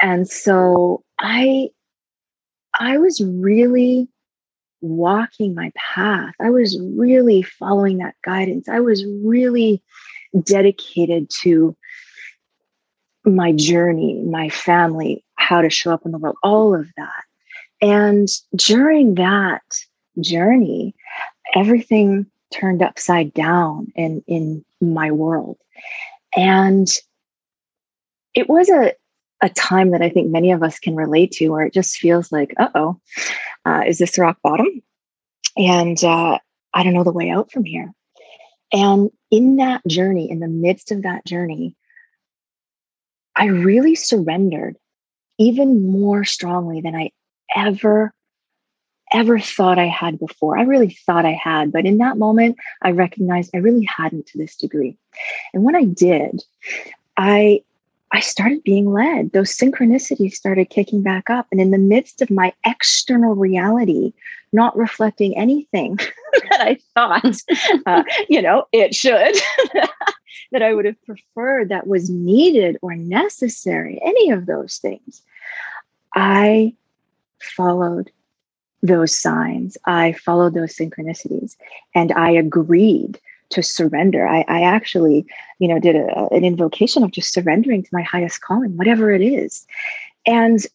And 0.00 0.28
so 0.28 1.04
I 1.18 1.70
I 2.78 2.98
was 2.98 3.20
really 3.22 4.08
walking 4.80 5.54
my 5.54 5.72
path. 5.76 6.34
I 6.40 6.50
was 6.50 6.78
really 6.80 7.42
following 7.42 7.98
that 7.98 8.14
guidance. 8.24 8.68
I 8.68 8.80
was 8.80 9.04
really 9.22 9.82
dedicated 10.44 11.30
to 11.42 11.76
my 13.24 13.52
journey, 13.52 14.22
my 14.24 14.48
family, 14.48 15.24
how 15.42 15.60
to 15.60 15.70
show 15.70 15.92
up 15.92 16.06
in 16.06 16.12
the 16.12 16.18
world, 16.18 16.36
all 16.42 16.74
of 16.74 16.86
that. 16.96 17.24
And 17.80 18.28
during 18.54 19.16
that 19.16 19.62
journey, 20.20 20.94
everything 21.54 22.26
turned 22.52 22.82
upside 22.82 23.34
down 23.34 23.92
in, 23.96 24.22
in 24.26 24.64
my 24.80 25.10
world. 25.10 25.58
And 26.36 26.88
it 28.34 28.48
was 28.48 28.68
a, 28.68 28.92
a 29.42 29.48
time 29.48 29.90
that 29.90 30.02
I 30.02 30.08
think 30.08 30.30
many 30.30 30.52
of 30.52 30.62
us 30.62 30.78
can 30.78 30.94
relate 30.94 31.32
to 31.32 31.48
where 31.48 31.66
it 31.66 31.74
just 31.74 31.96
feels 31.96 32.30
like, 32.30 32.54
uh, 32.58 32.92
is 33.86 33.98
this 33.98 34.18
rock 34.18 34.38
bottom? 34.42 34.82
And 35.56 36.02
uh, 36.04 36.38
I 36.72 36.82
don't 36.82 36.94
know 36.94 37.04
the 37.04 37.12
way 37.12 37.30
out 37.30 37.50
from 37.50 37.64
here. 37.64 37.92
And 38.72 39.10
in 39.30 39.56
that 39.56 39.82
journey, 39.86 40.30
in 40.30 40.40
the 40.40 40.48
midst 40.48 40.92
of 40.92 41.02
that 41.02 41.26
journey, 41.26 41.76
I 43.36 43.46
really 43.46 43.94
surrendered 43.94 44.76
even 45.38 45.90
more 45.90 46.24
strongly 46.24 46.80
than 46.80 46.94
I 46.94 47.10
ever, 47.54 48.12
ever 49.12 49.38
thought 49.38 49.78
I 49.78 49.86
had 49.86 50.18
before. 50.18 50.58
I 50.58 50.62
really 50.62 50.96
thought 51.06 51.26
I 51.26 51.32
had, 51.32 51.72
but 51.72 51.86
in 51.86 51.98
that 51.98 52.18
moment, 52.18 52.56
I 52.82 52.92
recognized 52.92 53.50
I 53.54 53.58
really 53.58 53.84
hadn't 53.84 54.26
to 54.28 54.38
this 54.38 54.56
degree. 54.56 54.96
And 55.52 55.64
when 55.64 55.76
I 55.76 55.84
did, 55.84 56.42
I 57.16 57.62
I 58.12 58.20
started 58.20 58.62
being 58.62 58.92
led. 58.92 59.32
Those 59.32 59.56
synchronicities 59.56 60.32
started 60.32 60.70
kicking 60.70 61.02
back 61.02 61.30
up. 61.30 61.46
And 61.50 61.60
in 61.60 61.70
the 61.70 61.78
midst 61.78 62.20
of 62.20 62.30
my 62.30 62.52
external 62.64 63.34
reality 63.34 64.12
not 64.52 64.76
reflecting 64.76 65.36
anything 65.36 65.96
that 66.50 66.60
I 66.60 66.78
thought, 66.94 67.36
uh, 67.86 68.04
you 68.28 68.42
know, 68.42 68.66
it 68.70 68.94
should, 68.94 69.34
that 70.52 70.62
I 70.62 70.74
would 70.74 70.84
have 70.84 71.02
preferred 71.04 71.70
that 71.70 71.86
was 71.86 72.10
needed 72.10 72.76
or 72.82 72.94
necessary, 72.94 73.98
any 74.04 74.30
of 74.30 74.46
those 74.46 74.76
things, 74.76 75.22
I 76.14 76.74
followed 77.40 78.10
those 78.82 79.18
signs. 79.18 79.78
I 79.86 80.12
followed 80.12 80.54
those 80.54 80.76
synchronicities 80.76 81.56
and 81.94 82.12
I 82.12 82.30
agreed 82.32 83.18
to 83.52 83.62
surrender. 83.62 84.26
I, 84.26 84.44
I 84.48 84.62
actually, 84.62 85.26
you 85.58 85.68
know, 85.68 85.78
did 85.78 85.96
a, 85.96 86.28
an 86.30 86.44
invocation 86.44 87.02
of 87.02 87.10
just 87.10 87.32
surrendering 87.32 87.82
to 87.82 87.88
my 87.92 88.02
highest 88.02 88.40
calling, 88.40 88.76
whatever 88.76 89.12
it 89.12 89.22
is. 89.22 89.66
And 90.26 90.66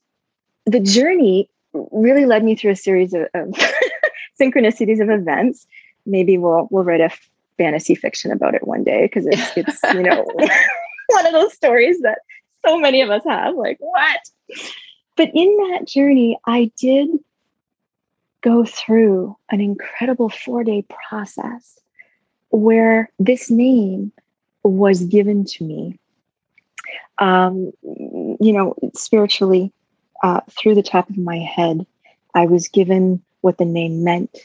the 0.65 0.79
journey 0.79 1.49
really 1.91 2.25
led 2.25 2.43
me 2.43 2.55
through 2.55 2.71
a 2.71 2.75
series 2.75 3.13
of, 3.13 3.27
of 3.33 3.53
synchronicities 4.41 5.01
of 5.01 5.09
events. 5.09 5.67
Maybe 6.05 6.37
we'll 6.37 6.67
we'll 6.71 6.83
write 6.83 7.01
a 7.01 7.11
fantasy 7.57 7.95
fiction 7.95 8.31
about 8.31 8.53
it 8.53 8.67
one 8.67 8.83
day 8.83 9.03
because 9.05 9.25
it's 9.25 9.57
it's 9.57 9.79
you 9.93 10.03
know 10.03 10.25
one 11.07 11.25
of 11.25 11.33
those 11.33 11.53
stories 11.53 11.99
that 12.01 12.19
so 12.65 12.77
many 12.77 13.01
of 13.01 13.09
us 13.09 13.23
have. 13.25 13.55
Like 13.55 13.77
what? 13.79 14.19
But 15.15 15.31
in 15.33 15.57
that 15.71 15.85
journey, 15.87 16.39
I 16.45 16.71
did 16.77 17.09
go 18.41 18.63
through 18.63 19.35
an 19.49 19.61
incredible 19.61 20.29
four 20.29 20.63
day 20.63 20.85
process 21.09 21.79
where 22.49 23.09
this 23.19 23.49
name 23.49 24.11
was 24.63 25.03
given 25.03 25.45
to 25.45 25.63
me. 25.63 25.99
Um, 27.19 27.71
you 27.83 28.53
know, 28.53 28.75
spiritually, 28.93 29.71
uh, 30.23 30.41
through 30.51 30.75
the 30.75 30.83
top 30.83 31.09
of 31.09 31.17
my 31.17 31.37
head, 31.37 31.85
I 32.33 32.45
was 32.45 32.67
given 32.67 33.21
what 33.41 33.57
the 33.57 33.65
name 33.65 34.03
meant, 34.03 34.37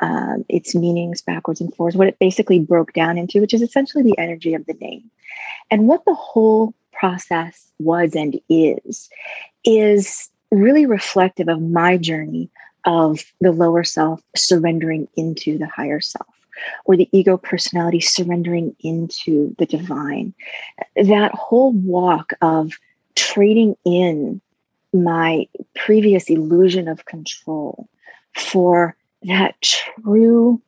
um, 0.00 0.44
its 0.48 0.74
meanings 0.74 1.22
backwards 1.22 1.60
and 1.60 1.74
forwards, 1.74 1.96
what 1.96 2.08
it 2.08 2.18
basically 2.18 2.58
broke 2.58 2.92
down 2.92 3.18
into, 3.18 3.40
which 3.40 3.54
is 3.54 3.62
essentially 3.62 4.02
the 4.02 4.18
energy 4.18 4.54
of 4.54 4.66
the 4.66 4.74
name. 4.74 5.10
And 5.70 5.86
what 5.86 6.04
the 6.04 6.14
whole 6.14 6.74
process 6.92 7.70
was 7.78 8.14
and 8.14 8.40
is, 8.48 9.08
is 9.64 10.28
really 10.50 10.86
reflective 10.86 11.48
of 11.48 11.60
my 11.60 11.96
journey 11.96 12.50
of 12.84 13.20
the 13.40 13.52
lower 13.52 13.84
self 13.84 14.22
surrendering 14.34 15.08
into 15.16 15.58
the 15.58 15.66
higher 15.66 16.00
self 16.00 16.37
or 16.84 16.96
the 16.96 17.08
ego 17.12 17.36
personality 17.36 18.00
surrendering 18.00 18.74
into 18.80 19.54
the 19.58 19.66
divine. 19.66 20.34
That 20.96 21.32
whole 21.34 21.72
walk 21.72 22.32
of 22.40 22.72
trading 23.14 23.76
in 23.84 24.40
my 24.92 25.46
previous 25.74 26.30
illusion 26.30 26.88
of 26.88 27.04
control 27.04 27.88
for 28.34 28.96
that 29.22 29.60
true 29.60 30.60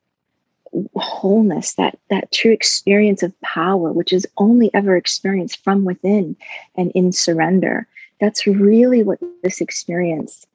wholeness 0.94 1.74
that 1.74 1.98
that 2.10 2.30
true 2.30 2.52
experience 2.52 3.22
of 3.22 3.40
power 3.40 3.92
which 3.92 4.12
is 4.12 4.26
only 4.38 4.72
ever 4.72 4.96
experienced 4.96 5.62
from 5.64 5.84
within 5.84 6.36
and 6.76 6.92
in 6.94 7.10
surrender 7.10 7.88
that's 8.20 8.46
really 8.46 9.02
what 9.02 9.18
this 9.42 9.60
experience 9.60 10.46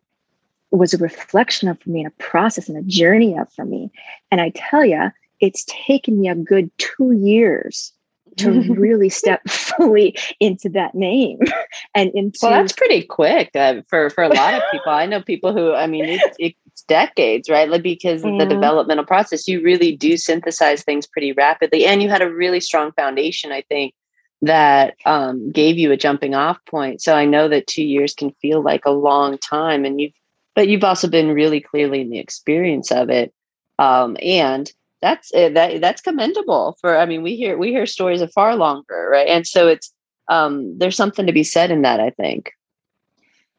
was 0.72 0.94
a 0.94 0.98
reflection 0.98 1.68
of 1.68 1.80
for 1.82 1.90
me 1.90 2.02
and 2.02 2.08
a 2.08 2.24
process 2.24 2.70
and 2.70 2.78
a 2.78 2.82
journey 2.84 3.38
of 3.38 3.52
for 3.52 3.66
me 3.66 3.92
and 4.32 4.40
i 4.40 4.52
tell 4.56 4.86
you 4.86 5.12
it's 5.40 5.66
taken 5.66 6.20
me 6.20 6.30
a 6.30 6.36
good 6.36 6.72
two 6.78 7.12
years 7.12 7.92
to 8.38 8.62
really 8.74 9.10
step 9.10 9.42
fully 9.50 10.16
into 10.40 10.70
that 10.70 10.96
name 10.96 11.40
and 11.96 12.12
into 12.14 12.40
well 12.42 12.52
that's 12.52 12.74
pretty 12.74 13.04
quick 13.04 13.52
uh, 13.56 13.82
for 13.88 14.10
for 14.10 14.24
a 14.24 14.30
lot 14.30 14.54
of 14.54 14.64
people. 14.72 14.92
I 14.92 15.06
know 15.06 15.22
people 15.22 15.54
who 15.54 15.74
i 15.74 15.88
mean 15.88 16.06
it's, 16.06 16.36
it's 16.40 16.84
decades 16.84 17.50
right? 17.50 17.70
Like 17.70 17.84
because 17.84 18.24
mm. 18.24 18.34
of 18.34 18.40
the 18.40 18.54
developmental 18.54 19.06
process 19.06 19.48
you 19.48 19.62
really 19.62 19.96
do 19.96 20.18
synthesize 20.18 20.84
things 20.84 21.08
pretty 21.08 21.32
rapidly. 21.32 21.86
And 21.86 22.02
you 22.02 22.10
had 22.10 22.22
a 22.22 22.32
really 22.32 22.60
strong 22.60 22.92
foundation 22.94 23.52
i 23.52 23.62
think 23.62 23.94
that 24.42 24.96
um, 25.06 25.50
gave 25.52 25.78
you 25.78 25.92
a 25.92 25.98
jumping 25.98 26.36
off 26.36 26.60
point. 26.66 27.02
So 27.02 27.16
i 27.16 27.26
know 27.26 27.48
that 27.48 27.68
two 27.68 27.84
years 27.84 28.14
can 28.14 28.32
feel 28.42 28.62
like 28.62 28.86
a 28.86 28.92
long 28.92 29.38
time 29.38 29.86
and 29.86 30.00
you've 30.00 30.14
but 30.56 30.70
you've 30.70 30.84
also 30.86 31.10
been 31.10 31.34
really 31.34 31.60
clearly 31.60 32.02
in 32.02 32.10
the 32.10 32.20
experience 32.20 32.92
of 32.92 33.10
it 33.10 33.34
um, 33.78 34.16
and 34.22 34.72
that's 35.02 35.32
eh, 35.34 35.50
that 35.50 35.82
that's 35.82 36.02
commendable 36.02 36.78
for 36.82 36.98
i 36.98 37.06
mean 37.06 37.22
we 37.22 37.36
hear 37.36 37.58
we 37.58 37.70
hear 37.70 37.86
stories 37.86 38.22
of 38.22 38.32
far 38.34 38.56
longer 38.56 39.08
right 39.12 39.28
and 39.28 39.46
so 39.46 39.68
it's 39.68 39.94
um 40.30 40.78
there's 40.78 40.96
something 40.96 41.26
to 41.26 41.34
be 41.34 41.44
said 41.44 41.72
in 41.72 41.82
that 41.82 42.00
i 42.00 42.10
think 42.10 42.52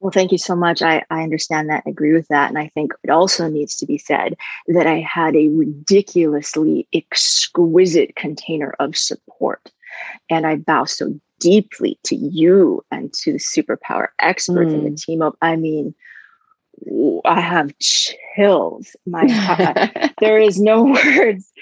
well 0.01 0.11
thank 0.11 0.33
you 0.33 0.39
so 0.39 0.57
much 0.57 0.83
i 0.83 1.03
i 1.11 1.23
understand 1.23 1.69
that 1.69 1.87
agree 1.87 2.13
with 2.13 2.29
that 2.29 2.49
and 2.49 2.59
i 2.59 2.69
think 2.69 2.93
it 3.05 3.11
also 3.11 3.49
needs 3.49 3.77
to 3.77 3.87
be 3.87 3.99
said 3.99 4.37
that 4.69 4.87
i 4.87 4.99
had 5.01 5.37
a 5.37 5.49
ridiculously 5.49 6.89
exquisite 6.93 8.15
container 8.17 8.75
of 8.81 8.97
support 8.97 9.71
and 10.31 10.47
i 10.47 10.57
bow 10.57 10.85
so 10.85 11.15
deeply 11.39 11.99
to 12.03 12.17
you 12.17 12.83
and 12.91 13.13
to 13.13 13.33
the 13.33 13.39
superpower 13.39 14.09
experts 14.21 14.71
mm. 14.71 14.75
and 14.75 14.87
the 14.87 14.91
mm. 14.91 15.03
team 15.03 15.23
of 15.23 15.35
i 15.43 15.55
mean 15.55 15.95
I 17.25 17.41
have 17.41 17.77
chills. 17.79 18.95
My 19.07 19.27
God, 19.27 20.13
there 20.21 20.39
is 20.39 20.61
no 20.61 20.85
words 21.17 21.53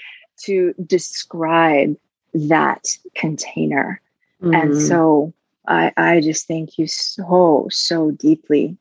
to 0.43 0.73
describe 0.85 1.97
that 2.33 2.85
container. 3.15 4.01
Mm. 4.41 4.61
And 4.61 4.81
so 4.81 5.33
I, 5.67 5.91
I 5.97 6.21
just 6.21 6.47
thank 6.47 6.77
you 6.77 6.87
so, 6.87 7.67
so 7.71 8.11
deeply. 8.11 8.77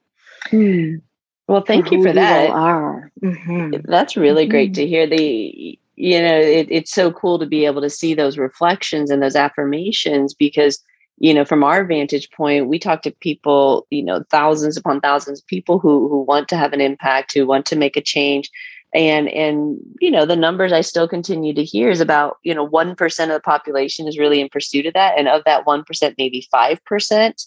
Mm. 0.51 1.01
Well, 1.47 1.63
thank 1.63 1.91
you 1.91 2.03
for 2.03 2.13
that. 2.13 2.51
Are. 2.51 3.11
Mm-hmm. 3.23 3.83
That's 3.85 4.17
really 4.17 4.45
mm-hmm. 4.45 4.51
great 4.51 4.75
to 4.75 4.87
hear. 4.87 5.07
The 5.07 5.79
you 5.97 6.21
know, 6.21 6.39
it, 6.41 6.67
it's 6.71 6.91
so 6.91 7.13
cool 7.13 7.39
to 7.39 7.47
be 7.47 7.67
able 7.67 7.81
to 7.83 7.91
see 7.91 8.15
those 8.15 8.39
reflections 8.39 9.11
and 9.11 9.23
those 9.23 9.37
affirmations 9.37 10.35
because 10.35 10.83
you 11.19 11.33
know 11.33 11.45
from 11.45 11.63
our 11.63 11.85
vantage 11.85 12.31
point 12.31 12.69
we 12.69 12.79
talk 12.79 13.03
to 13.03 13.11
people 13.11 13.87
you 13.91 14.03
know 14.03 14.25
thousands 14.31 14.77
upon 14.77 15.01
thousands 15.01 15.41
of 15.41 15.47
people 15.47 15.79
who 15.79 16.09
who 16.09 16.23
want 16.23 16.49
to 16.49 16.57
have 16.57 16.73
an 16.73 16.81
impact 16.81 17.33
who 17.33 17.47
want 17.47 17.67
to 17.67 17.77
make 17.77 17.97
a 17.97 18.01
change 18.01 18.51
and 18.95 19.29
and 19.29 19.79
you 20.01 20.11
know 20.11 20.25
the 20.25 20.37
numbers 20.37 20.73
i 20.73 20.81
still 20.81 21.09
continue 21.09 21.53
to 21.53 21.65
hear 21.65 21.91
is 21.91 22.01
about 22.01 22.39
you 22.43 22.55
know 22.55 22.69
1% 22.69 23.23
of 23.23 23.29
the 23.29 23.41
population 23.41 24.09
is 24.09 24.19
really 24.19 24.41
in 24.41 24.49
pursuit 24.49 24.87
of 24.87 24.95
that 24.95 25.19
and 25.19 25.29
of 25.29 25.43
that 25.45 25.67
1% 25.67 26.15
maybe 26.19 26.47
5% 26.53 27.47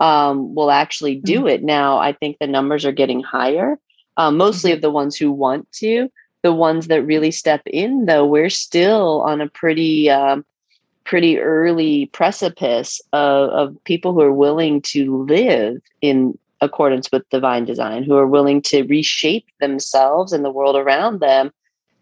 um, 0.00 0.54
will 0.54 0.70
actually 0.70 1.16
do 1.16 1.40
mm-hmm. 1.40 1.48
it 1.48 1.62
now 1.62 1.98
i 1.98 2.12
think 2.12 2.38
the 2.38 2.46
numbers 2.46 2.84
are 2.84 2.92
getting 2.92 3.22
higher 3.22 3.78
um, 4.16 4.36
mostly 4.36 4.70
mm-hmm. 4.70 4.76
of 4.76 4.82
the 4.82 4.90
ones 4.90 5.16
who 5.16 5.30
want 5.30 5.70
to 5.72 6.08
the 6.42 6.52
ones 6.52 6.88
that 6.88 7.02
really 7.02 7.30
step 7.30 7.62
in 7.66 8.06
though 8.06 8.26
we're 8.26 8.50
still 8.50 9.22
on 9.22 9.40
a 9.40 9.48
pretty 9.48 10.10
um, 10.10 10.44
pretty 11.04 11.38
early 11.38 12.06
precipice 12.06 13.00
of, 13.12 13.50
of 13.50 13.84
people 13.84 14.12
who 14.12 14.20
are 14.20 14.32
willing 14.32 14.80
to 14.82 15.24
live 15.24 15.80
in 16.00 16.38
accordance 16.60 17.10
with 17.12 17.28
divine 17.30 17.64
design, 17.64 18.02
who 18.02 18.16
are 18.16 18.26
willing 18.26 18.62
to 18.62 18.82
reshape 18.84 19.46
themselves 19.60 20.32
and 20.32 20.44
the 20.44 20.50
world 20.50 20.76
around 20.76 21.20
them 21.20 21.52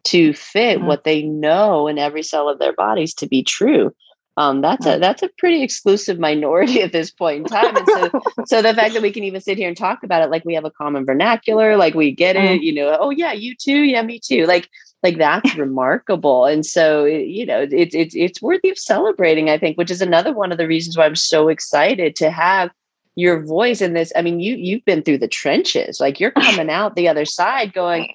to 0.04 0.32
fit 0.34 0.78
mm-hmm. 0.78 0.86
what 0.86 1.04
they 1.04 1.22
know 1.22 1.88
in 1.88 1.98
every 1.98 2.22
cell 2.22 2.48
of 2.48 2.58
their 2.58 2.72
bodies 2.72 3.14
to 3.14 3.26
be 3.26 3.42
true. 3.42 3.94
um, 4.38 4.62
that's 4.62 4.86
a 4.86 4.98
that's 4.98 5.22
a 5.22 5.28
pretty 5.36 5.62
exclusive 5.62 6.18
minority 6.18 6.80
at 6.86 6.92
this 6.92 7.10
point 7.10 7.38
in 7.38 7.44
time. 7.44 7.76
And 7.76 7.86
so, 7.86 8.22
so 8.46 8.62
the 8.62 8.74
fact 8.74 8.94
that 8.94 9.02
we 9.02 9.12
can 9.12 9.24
even 9.24 9.40
sit 9.40 9.58
here 9.58 9.68
and 9.68 9.76
talk 9.76 10.02
about 10.02 10.22
it 10.22 10.30
like 10.30 10.44
we 10.44 10.54
have 10.54 10.64
a 10.64 10.70
common 10.70 11.04
vernacular, 11.04 11.76
like 11.76 11.94
we 11.94 12.12
get 12.12 12.36
it, 12.36 12.60
mm. 12.60 12.62
you 12.62 12.72
know, 12.72 12.96
oh 12.98 13.10
yeah, 13.10 13.32
you 13.32 13.54
too, 13.54 13.82
yeah, 13.82 14.02
me 14.02 14.18
too, 14.18 14.46
like 14.46 14.68
like 15.02 15.18
that's 15.18 15.54
remarkable. 15.56 16.44
And 16.44 16.64
so, 16.64 17.04
you 17.04 17.46
know, 17.46 17.66
it's 17.70 17.94
it's 17.94 18.14
it's 18.14 18.42
worthy 18.42 18.70
of 18.70 18.78
celebrating, 18.78 19.50
I 19.50 19.58
think, 19.58 19.76
which 19.76 19.90
is 19.90 20.00
another 20.00 20.32
one 20.32 20.52
of 20.52 20.58
the 20.58 20.68
reasons 20.68 20.96
why 20.96 21.06
I'm 21.06 21.16
so 21.16 21.48
excited 21.48 22.16
to 22.16 22.30
have 22.30 22.70
your 23.14 23.44
voice 23.44 23.80
in 23.80 23.92
this. 23.94 24.12
I 24.16 24.22
mean, 24.22 24.40
you 24.40 24.56
you've 24.56 24.84
been 24.84 25.02
through 25.02 25.18
the 25.18 25.28
trenches, 25.28 26.00
like 26.00 26.20
you're 26.20 26.30
coming 26.42 26.70
out 26.70 26.96
the 26.96 27.08
other 27.08 27.24
side, 27.24 27.72
going 27.72 28.12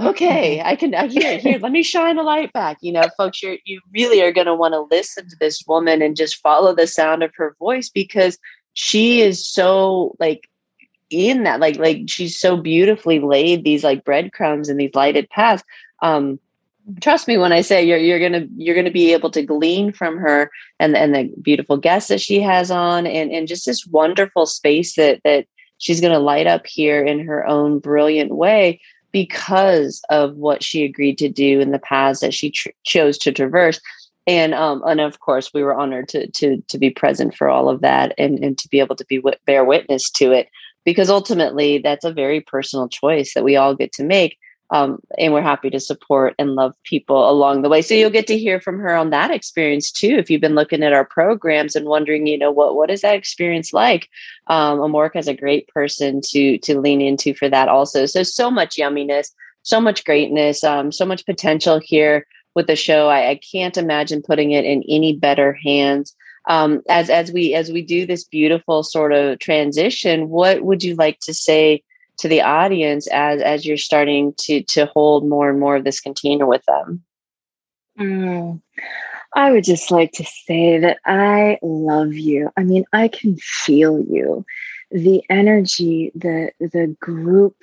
okay, 0.00 0.60
I 0.64 0.76
can 0.76 0.94
I 0.94 1.06
hear 1.06 1.38
here. 1.38 1.58
Let 1.58 1.72
me 1.72 1.82
shine 1.82 2.18
a 2.18 2.22
light 2.22 2.52
back. 2.52 2.78
You 2.80 2.92
know, 2.92 3.04
folks, 3.16 3.42
you 3.42 3.58
you 3.64 3.80
really 3.92 4.22
are 4.22 4.32
going 4.32 4.46
to 4.46 4.54
want 4.54 4.74
to 4.74 4.86
listen 4.94 5.28
to 5.28 5.36
this 5.38 5.62
woman 5.66 6.02
and 6.02 6.16
just 6.16 6.40
follow 6.40 6.74
the 6.74 6.86
sound 6.86 7.22
of 7.22 7.32
her 7.36 7.56
voice 7.58 7.88
because 7.88 8.38
she 8.74 9.20
is 9.20 9.46
so 9.46 10.16
like 10.18 10.48
in 11.10 11.42
that 11.42 11.60
like 11.60 11.76
like 11.76 12.02
she's 12.06 12.38
so 12.38 12.56
beautifully 12.56 13.20
laid 13.20 13.64
these 13.64 13.84
like 13.84 14.04
breadcrumbs 14.04 14.68
and 14.68 14.80
these 14.80 14.94
lighted 14.94 15.28
paths. 15.30 15.62
Um, 16.02 16.38
trust 17.00 17.28
me 17.28 17.38
when 17.38 17.52
I 17.52 17.60
say 17.60 17.84
you're 17.84 17.98
you're 17.98 18.18
gonna 18.18 18.46
you're 18.56 18.74
gonna 18.74 18.90
be 18.90 19.12
able 19.12 19.30
to 19.30 19.42
glean 19.42 19.92
from 19.92 20.18
her 20.18 20.50
and 20.80 20.96
and 20.96 21.14
the 21.14 21.32
beautiful 21.40 21.76
guests 21.76 22.08
that 22.08 22.20
she 22.20 22.40
has 22.40 22.70
on 22.70 23.06
and 23.06 23.30
and 23.30 23.48
just 23.48 23.66
this 23.66 23.86
wonderful 23.86 24.46
space 24.46 24.96
that 24.96 25.20
that 25.24 25.46
she's 25.78 26.00
gonna 26.00 26.18
light 26.18 26.46
up 26.46 26.66
here 26.66 27.02
in 27.02 27.24
her 27.24 27.46
own 27.46 27.78
brilliant 27.78 28.34
way 28.34 28.80
because 29.12 30.02
of 30.10 30.36
what 30.36 30.62
she 30.62 30.84
agreed 30.84 31.18
to 31.18 31.28
do 31.28 31.60
in 31.60 31.70
the 31.70 31.78
paths 31.78 32.20
that 32.20 32.34
she 32.34 32.50
tr- 32.50 32.70
chose 32.84 33.18
to 33.18 33.30
traverse. 33.30 33.80
And 34.26 34.54
um 34.54 34.82
and 34.86 35.00
of 35.00 35.20
course 35.20 35.52
we 35.54 35.62
were 35.62 35.74
honored 35.74 36.08
to 36.10 36.28
to 36.30 36.62
to 36.68 36.78
be 36.78 36.90
present 36.90 37.34
for 37.34 37.48
all 37.48 37.68
of 37.68 37.80
that 37.82 38.14
and 38.18 38.42
and 38.42 38.58
to 38.58 38.68
be 38.68 38.80
able 38.80 38.96
to 38.96 39.06
be 39.06 39.16
w- 39.16 39.36
bear 39.46 39.64
witness 39.64 40.10
to 40.12 40.32
it 40.32 40.48
because 40.84 41.10
ultimately 41.10 41.78
that's 41.78 42.04
a 42.04 42.12
very 42.12 42.40
personal 42.40 42.88
choice 42.88 43.34
that 43.34 43.44
we 43.44 43.56
all 43.56 43.74
get 43.74 43.92
to 43.92 44.04
make 44.04 44.36
um, 44.72 45.00
and 45.18 45.34
we're 45.34 45.42
happy 45.42 45.68
to 45.68 45.78
support 45.78 46.34
and 46.38 46.54
love 46.54 46.74
people 46.82 47.28
along 47.30 47.60
the 47.60 47.68
way. 47.68 47.82
So 47.82 47.92
you'll 47.92 48.08
get 48.08 48.26
to 48.28 48.38
hear 48.38 48.58
from 48.58 48.78
her 48.78 48.94
on 48.94 49.10
that 49.10 49.30
experience 49.30 49.92
too. 49.92 50.16
If 50.16 50.30
you've 50.30 50.40
been 50.40 50.54
looking 50.54 50.82
at 50.82 50.94
our 50.94 51.04
programs 51.04 51.76
and 51.76 51.86
wondering, 51.86 52.26
you 52.26 52.38
know, 52.38 52.50
what 52.50 52.74
what 52.74 52.90
is 52.90 53.02
that 53.02 53.14
experience 53.14 53.74
like? 53.74 54.08
Um, 54.46 54.92
has 55.14 55.28
a 55.28 55.34
great 55.34 55.68
person 55.68 56.22
to 56.30 56.56
to 56.58 56.80
lean 56.80 57.02
into 57.02 57.34
for 57.34 57.50
that 57.50 57.68
also. 57.68 58.06
So 58.06 58.22
so 58.22 58.50
much 58.50 58.76
yumminess, 58.76 59.30
so 59.62 59.78
much 59.78 60.06
greatness, 60.06 60.64
um, 60.64 60.90
so 60.90 61.04
much 61.04 61.26
potential 61.26 61.78
here 61.78 62.26
with 62.54 62.66
the 62.66 62.76
show. 62.76 63.08
I, 63.08 63.30
I 63.30 63.40
can't 63.52 63.76
imagine 63.76 64.22
putting 64.22 64.52
it 64.52 64.64
in 64.64 64.82
any 64.88 65.14
better 65.14 65.52
hands. 65.52 66.16
Um, 66.48 66.82
as 66.88 67.10
as 67.10 67.30
we 67.30 67.54
as 67.54 67.70
we 67.70 67.82
do 67.82 68.06
this 68.06 68.24
beautiful 68.24 68.82
sort 68.82 69.12
of 69.12 69.38
transition, 69.38 70.30
what 70.30 70.62
would 70.62 70.82
you 70.82 70.94
like 70.94 71.20
to 71.20 71.34
say? 71.34 71.82
To 72.22 72.28
the 72.28 72.40
audience 72.40 73.08
as 73.08 73.42
as 73.42 73.66
you're 73.66 73.76
starting 73.76 74.32
to 74.38 74.62
to 74.62 74.86
hold 74.86 75.28
more 75.28 75.50
and 75.50 75.58
more 75.58 75.74
of 75.74 75.84
this 75.84 76.00
container 76.00 76.46
with 76.46 76.64
them? 76.66 77.02
Mm, 77.98 78.62
i 79.34 79.50
would 79.50 79.64
just 79.64 79.90
like 79.90 80.12
to 80.12 80.24
say 80.24 80.78
that 80.78 80.98
i 81.04 81.58
love 81.62 82.14
you. 82.14 82.48
I 82.56 82.62
mean 82.62 82.84
i 82.92 83.08
can 83.08 83.36
feel 83.36 84.00
you. 84.00 84.46
The 84.92 85.22
energy 85.28 86.12
the 86.14 86.52
the 86.60 86.96
group 87.00 87.56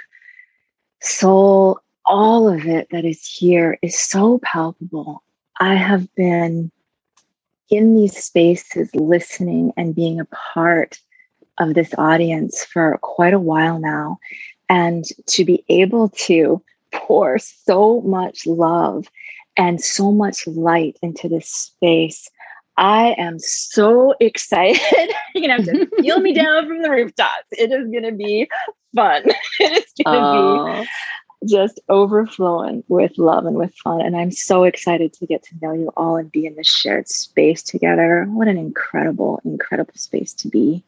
soul 1.02 1.80
all 2.06 2.50
of 2.50 2.66
it 2.66 2.88
that 2.92 3.06
is 3.06 3.26
here 3.26 3.80
is 3.82 3.98
so 3.98 4.40
palpable. 4.44 5.24
I 5.62 5.76
have 5.76 6.14
been 6.16 6.70
in 7.70 7.96
these 7.96 8.18
spaces 8.18 8.90
listening 8.94 9.72
and 9.78 9.96
being 9.96 10.20
a 10.20 10.26
part 10.26 11.00
of 11.60 11.74
this 11.74 11.94
audience 11.98 12.64
for 12.64 12.98
quite 13.02 13.34
a 13.34 13.40
while 13.40 13.80
now. 13.80 14.18
And 14.70 15.06
to 15.28 15.46
be 15.46 15.64
able 15.68 16.10
to 16.10 16.62
pour 16.92 17.38
so 17.40 18.02
much 18.02 18.46
love 18.46 19.08
and 19.58 19.82
so 19.82 20.12
much 20.12 20.48
light 20.48 20.98
into 21.02 21.28
this 21.28 21.50
space. 21.50 22.30
I 22.78 23.14
am 23.18 23.40
so 23.40 24.14
excited. 24.20 25.14
You're 25.36 25.48
gonna 25.48 25.64
have 25.64 25.66
to 25.66 26.02
feel 26.02 26.20
me 26.20 26.34
down 26.34 26.68
from 26.68 26.82
the 26.82 26.90
rooftops. 26.90 27.48
It 27.52 27.72
is 27.72 27.92
gonna 27.92 28.14
be 28.14 28.50
fun. 28.96 29.24
it 29.60 29.84
is 29.84 30.06
gonna 30.06 30.32
be 30.32 30.88
just 31.48 31.80
overflowing 31.90 32.84
with 32.88 33.18
love 33.18 33.46
and 33.46 33.56
with 33.56 33.74
fun. 33.76 34.02
And 34.02 34.16
I'm 34.16 34.32
so 34.32 34.64
excited 34.64 35.14
to 35.14 35.26
get 35.26 35.44
to 35.44 35.56
know 35.62 35.74
you 35.74 35.92
all 35.96 36.18
and 36.18 36.32
be 36.32 36.46
in 36.46 36.56
this 36.56 36.68
shared 36.68 37.08
space 37.08 37.64
together. 37.64 38.26
What 38.30 38.48
an 38.48 38.58
incredible, 38.58 39.42
incredible 39.46 39.94
space 39.96 40.34
to 40.36 40.50
be. 40.50 40.84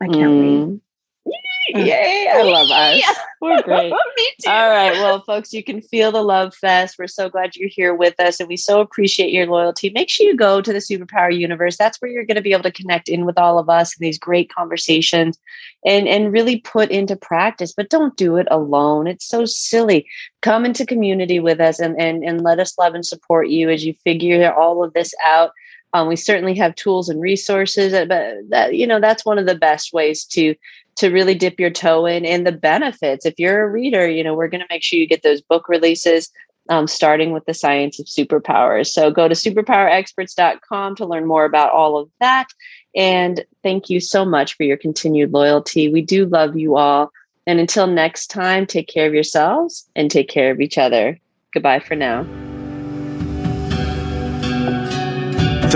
I 0.00 0.06
can't 0.06 0.16
mm. 0.16 0.68
wait. 0.70 0.80
Yay! 1.74 2.30
I 2.32 2.42
love 2.42 2.70
us. 2.70 3.16
We're 3.40 3.62
great. 3.62 3.90
Me 4.16 4.30
too. 4.40 4.50
All 4.50 4.70
right. 4.70 4.92
Well, 4.92 5.20
folks, 5.22 5.52
you 5.52 5.64
can 5.64 5.82
feel 5.82 6.12
the 6.12 6.22
love 6.22 6.54
fest. 6.54 6.96
We're 6.98 7.08
so 7.08 7.28
glad 7.28 7.56
you're 7.56 7.68
here 7.68 7.94
with 7.94 8.18
us 8.20 8.38
and 8.38 8.48
we 8.48 8.56
so 8.56 8.80
appreciate 8.80 9.32
your 9.32 9.46
loyalty. 9.46 9.90
Make 9.90 10.08
sure 10.08 10.26
you 10.26 10.36
go 10.36 10.60
to 10.60 10.72
the 10.72 10.78
Superpower 10.78 11.36
Universe. 11.36 11.76
That's 11.76 12.00
where 12.00 12.10
you're 12.10 12.24
going 12.24 12.36
to 12.36 12.42
be 12.42 12.52
able 12.52 12.62
to 12.62 12.72
connect 12.72 13.08
in 13.08 13.26
with 13.26 13.36
all 13.36 13.58
of 13.58 13.68
us 13.68 13.96
in 13.98 14.04
these 14.04 14.18
great 14.18 14.52
conversations 14.52 15.38
and, 15.84 16.06
and 16.06 16.32
really 16.32 16.60
put 16.60 16.90
into 16.90 17.16
practice. 17.16 17.72
But 17.76 17.90
don't 17.90 18.16
do 18.16 18.36
it 18.36 18.46
alone. 18.50 19.06
It's 19.06 19.26
so 19.26 19.44
silly. 19.44 20.06
Come 20.42 20.64
into 20.64 20.86
community 20.86 21.40
with 21.40 21.60
us 21.60 21.80
and, 21.80 22.00
and, 22.00 22.22
and 22.22 22.42
let 22.42 22.60
us 22.60 22.78
love 22.78 22.94
and 22.94 23.04
support 23.04 23.48
you 23.48 23.70
as 23.70 23.84
you 23.84 23.94
figure 24.04 24.52
all 24.52 24.84
of 24.84 24.92
this 24.94 25.12
out 25.24 25.50
um, 25.92 26.08
we 26.08 26.16
certainly 26.16 26.54
have 26.56 26.74
tools 26.74 27.08
and 27.08 27.20
resources, 27.20 27.94
uh, 27.94 28.04
but 28.04 28.34
that 28.50 28.74
you 28.74 28.86
know 28.86 29.00
that's 29.00 29.24
one 29.24 29.38
of 29.38 29.46
the 29.46 29.54
best 29.54 29.92
ways 29.92 30.24
to 30.26 30.54
to 30.96 31.10
really 31.10 31.34
dip 31.34 31.60
your 31.60 31.70
toe 31.70 32.06
in 32.06 32.24
and 32.24 32.46
the 32.46 32.52
benefits. 32.52 33.26
If 33.26 33.34
you're 33.38 33.62
a 33.62 33.70
reader, 33.70 34.08
you 34.08 34.24
know 34.24 34.34
we're 34.34 34.48
going 34.48 34.60
to 34.60 34.66
make 34.70 34.82
sure 34.82 34.98
you 34.98 35.06
get 35.06 35.22
those 35.22 35.40
book 35.40 35.68
releases. 35.68 36.30
Um, 36.68 36.88
starting 36.88 37.30
with 37.30 37.44
the 37.44 37.54
science 37.54 38.00
of 38.00 38.06
superpowers. 38.06 38.88
So 38.88 39.08
go 39.08 39.28
to 39.28 39.36
superpowerexperts.com 39.36 40.96
to 40.96 41.06
learn 41.06 41.24
more 41.24 41.44
about 41.44 41.70
all 41.70 41.96
of 41.96 42.10
that. 42.18 42.48
And 42.96 43.44
thank 43.62 43.88
you 43.88 44.00
so 44.00 44.24
much 44.24 44.56
for 44.56 44.64
your 44.64 44.76
continued 44.76 45.32
loyalty. 45.32 45.88
We 45.88 46.02
do 46.02 46.26
love 46.26 46.56
you 46.56 46.76
all. 46.76 47.12
And 47.46 47.60
until 47.60 47.86
next 47.86 48.32
time, 48.32 48.66
take 48.66 48.88
care 48.88 49.06
of 49.06 49.14
yourselves 49.14 49.88
and 49.94 50.10
take 50.10 50.28
care 50.28 50.50
of 50.50 50.60
each 50.60 50.76
other. 50.76 51.20
Goodbye 51.52 51.78
for 51.78 51.94
now. 51.94 52.26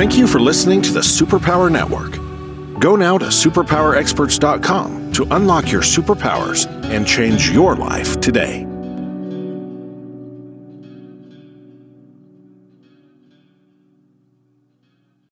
Thank 0.01 0.17
you 0.17 0.27
for 0.27 0.41
listening 0.41 0.81
to 0.81 0.93
the 0.93 1.01
Superpower 1.01 1.71
Network. 1.71 2.13
Go 2.81 2.97
now 2.97 3.19
to 3.19 3.27
superpowerexperts.com 3.27 5.13
to 5.13 5.25
unlock 5.31 5.71
your 5.71 5.83
superpowers 5.83 6.65
and 6.85 7.07
change 7.07 7.51
your 7.51 7.77
life 7.77 8.19
today. 8.19 8.70